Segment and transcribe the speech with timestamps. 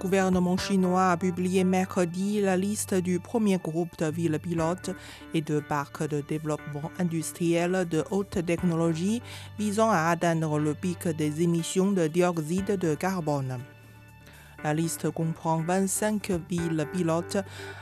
[0.00, 4.90] Gouvernement chinois a publié mercredi la liste du premier groupe de villes pilotes
[5.34, 9.20] et de parcs de développement industriel de haute technologie
[9.58, 13.58] visant à atteindre le pic des émissions de dioxyde de carbone.
[14.64, 17.38] La liste comprend 25 villes pilotes,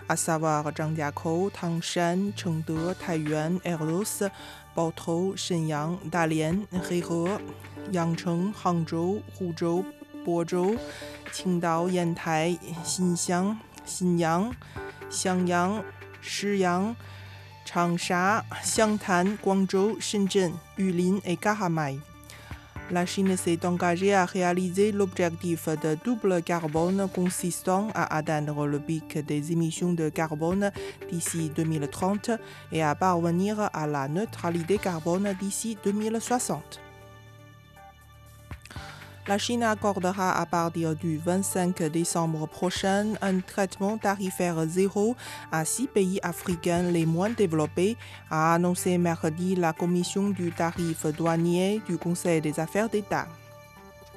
[0.09, 4.25] à savoir Zhangjiakou, Tangshan, Chengde, Taiyuan, Erdos,
[4.75, 7.39] Baotou, Shenyang, Dalian, Hehe,
[7.93, 9.85] Yangcheng, Hangzhou, Huzhou,
[22.91, 29.19] La Chine s'est engagée à réaliser l'objectif de double carbone consistant à atteindre le pic
[29.27, 30.73] des émissions de carbone
[31.11, 32.31] d'ici 2030
[32.73, 36.88] et à parvenir à la neutralité carbone d'ici 2060.
[39.29, 45.17] La Chine accordera à partir du 25 décembre prochain un traitement tarifaire zéro
[45.53, 47.99] à six pays africains les moins développés,
[48.31, 53.27] a annoncé mercredi la commission du tarif douanier du Conseil des affaires d'État.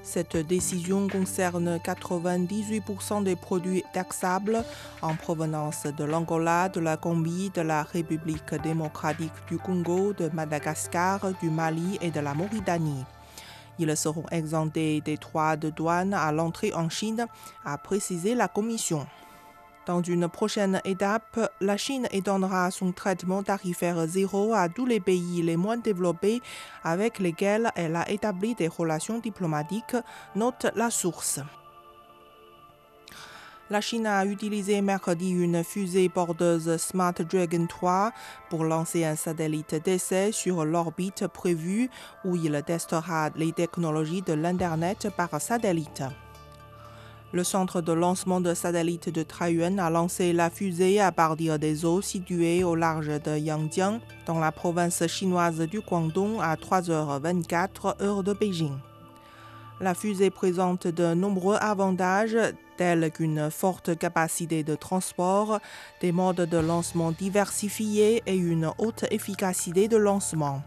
[0.01, 4.63] Cette décision concerne 98% des produits taxables
[5.01, 11.33] en provenance de l'Angola, de la Gambie, de la République démocratique du Congo, de Madagascar,
[11.41, 13.03] du Mali et de la Mauritanie.
[13.81, 17.25] Ils seront exemptés des droits de douane à l'entrée en Chine,
[17.65, 19.07] a précisé la Commission.
[19.87, 25.41] Dans une prochaine étape, la Chine étendra son traitement tarifaire zéro à tous les pays
[25.41, 26.43] les moins développés
[26.83, 29.97] avec lesquels elle a établi des relations diplomatiques,
[30.35, 31.39] note la source.
[33.71, 38.11] La Chine a utilisé mercredi une fusée porteuse Smart Dragon 3
[38.49, 41.89] pour lancer un satellite d'essai sur l'orbite prévue
[42.25, 46.03] où il testera les technologies de l'Internet par satellite.
[47.31, 51.85] Le centre de lancement de satellites de Taiyuan a lancé la fusée à partir des
[51.85, 58.21] eaux situées au large de Yangjiang, dans la province chinoise du Guangdong, à 3h24 heure
[58.21, 58.75] de Beijing.
[59.79, 62.37] La fusée présente de nombreux avantages
[62.81, 65.59] tels qu'une forte capacité de transport,
[66.01, 70.63] des modes de lancement diversifiés et une haute efficacité de lancement.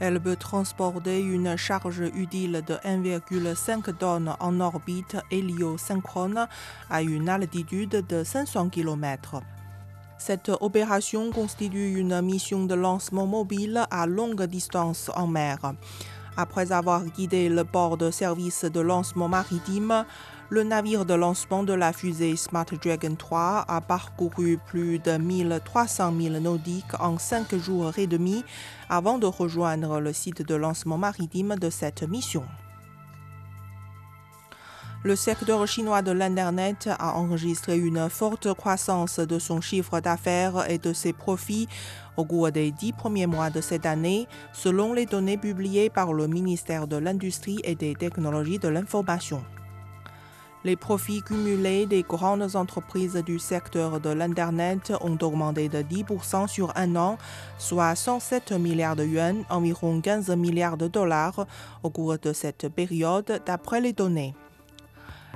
[0.00, 6.48] Elle peut transporter une charge utile de 1,5 tonnes en orbite héliosynchrone
[6.90, 9.40] à une altitude de 500 km.
[10.18, 15.60] Cette opération constitue une mission de lancement mobile à longue distance en mer.
[16.36, 20.04] Après avoir guidé le port de service de lancement maritime,
[20.50, 26.12] le navire de lancement de la fusée Smart Dragon 3 a parcouru plus de 1300
[26.12, 28.44] milles nautiques en 5 jours et demi
[28.88, 32.44] avant de rejoindre le site de lancement maritime de cette mission.
[35.02, 40.78] Le secteur chinois de l'Internet a enregistré une forte croissance de son chiffre d'affaires et
[40.78, 41.68] de ses profits
[42.16, 46.26] au cours des dix premiers mois de cette année, selon les données publiées par le
[46.26, 49.44] ministère de l'Industrie et des Technologies de l'Information.
[50.64, 56.72] Les profits cumulés des grandes entreprises du secteur de l'Internet ont augmenté de 10% sur
[56.74, 57.18] un an,
[57.58, 61.46] soit 107 milliards de yuan, environ 15 milliards de dollars,
[61.82, 64.34] au cours de cette période, d'après les données.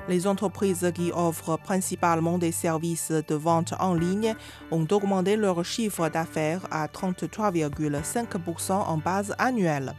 [0.08, 4.34] Les entreprises qui offrent principalement des services de vente en ligne
[4.70, 9.92] ont augmenté leur chiffre d'affaires à 33,5% en base annuelle.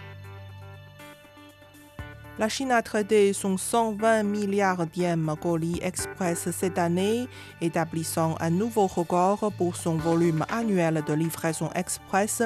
[2.39, 7.27] La Chine a traité son 120 milliardième colis express cette année,
[7.59, 12.41] établissant un nouveau record pour son volume annuel de livraison express,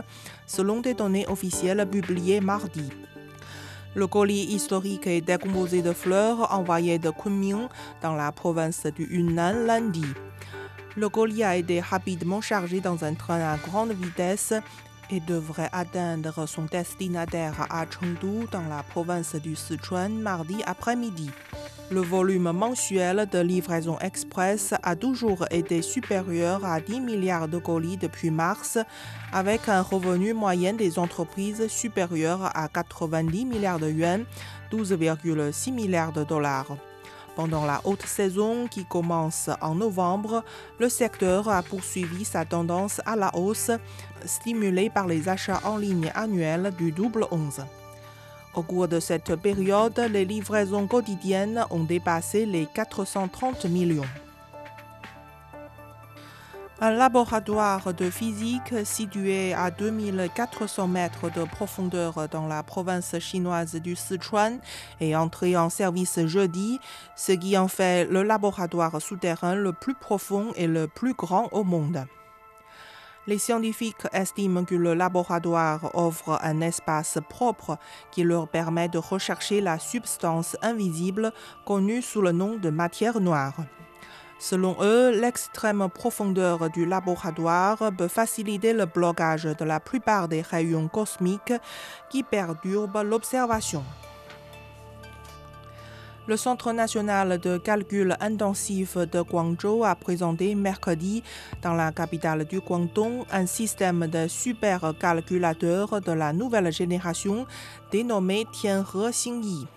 [0.48, 2.90] selon des données officielles publiées mardi.
[3.94, 7.68] Le colis historique est décomposé de fleurs envoyées de Kunming
[8.02, 10.08] dans la province du Yunnan lundi.
[10.96, 14.56] Le colis a été rapidement chargé dans un train à grande vitesse
[15.10, 21.30] et devrait atteindre son destinataire à Chengdu dans la province du Sichuan mardi après-midi.
[21.92, 27.98] Le volume mensuel de livraison express a toujours été supérieur à 10 milliards de colis
[27.98, 28.78] depuis mars,
[29.32, 34.26] avec un revenu moyen des entreprises supérieur à 90 milliards de yuan,
[34.72, 36.78] 12,6 milliards de dollars.
[37.36, 40.44] Pendant la haute saison qui commence en novembre,
[40.80, 43.72] le secteur a poursuivi sa tendance à la hausse,
[44.24, 47.62] stimulée par les achats en ligne annuels du double 11.
[48.54, 54.04] Au cours de cette période, les livraisons quotidiennes ont dépassé les 430 millions.
[56.82, 63.96] Un laboratoire de physique situé à 2400 mètres de profondeur dans la province chinoise du
[63.96, 64.60] Sichuan
[65.00, 66.80] est entré en service jeudi,
[67.16, 71.64] ce qui en fait le laboratoire souterrain le plus profond et le plus grand au
[71.64, 72.06] monde.
[73.28, 77.78] Les scientifiques estiment que le laboratoire offre un espace propre
[78.12, 81.32] qui leur permet de rechercher la substance invisible
[81.66, 83.54] connue sous le nom de matière noire.
[84.44, 90.90] Selon eux, l'extrême profondeur du laboratoire peut faciliter le blocage de la plupart des rayons
[90.90, 91.54] cosmiques
[92.10, 93.86] qui perturbent l'observation.
[96.28, 101.24] Le Centre national de calcul intensif de Guangzhou a présenté mercredi
[101.62, 107.48] dans la capitale du Guangdong un système de supercalculateurs de la nouvelle génération
[107.94, 109.68] dénommé Tianhe Xingyi.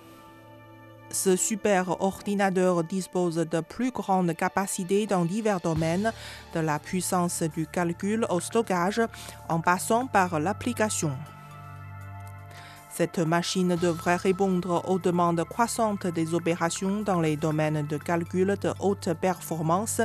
[1.11, 6.13] Ce super-ordinateur dispose de plus grandes capacités dans divers domaines,
[6.55, 9.01] de la puissance du calcul au stockage,
[9.49, 11.13] en passant par l'application.
[12.97, 18.73] Cette machine devrait répondre aux demandes croissantes des opérations dans les domaines de calcul de
[18.81, 20.01] haute performance,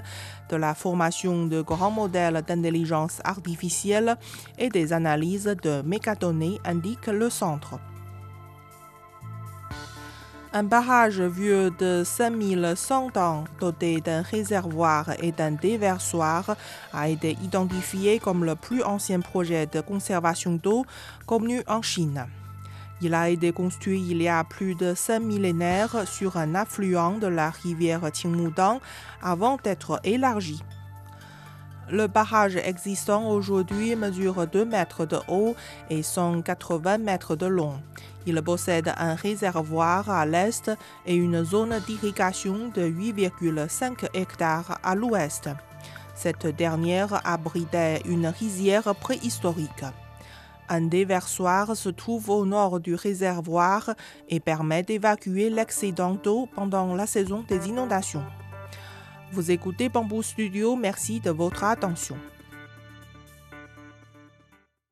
[0.50, 4.18] de la formation de grands modèles d'intelligence artificielle
[4.58, 7.80] et des analyses de mégadonnées, indique le centre.
[10.54, 16.58] Un barrage vieux de 5100 ans, doté d'un réservoir et d'un déversoir,
[16.92, 20.86] a été identifié comme le plus ancien projet de conservation d'eau
[21.26, 22.26] connu en Chine.
[23.02, 27.28] Il a été construit il y a plus de cinq millénaires sur un affluent de
[27.28, 28.82] la rivière Qingmudang
[29.24, 30.62] avant d'être élargi.
[31.90, 35.56] Le barrage existant aujourd'hui mesure 2 mètres de haut
[35.90, 37.82] et 180 mètres de long.
[38.26, 40.72] Il possède un réservoir à l'est
[41.06, 45.50] et une zone d'irrigation de 8,5 hectares à l'ouest.
[46.16, 49.86] Cette dernière abritait une rizière préhistorique.
[50.70, 53.96] Un déversoir se trouve au nord du réservoir
[54.30, 58.24] et permet d'évacuer l'excédent d'eau pendant la saison des inondations.
[59.34, 62.18] Vous écoutez Bamboo Studio, merci de votre attention.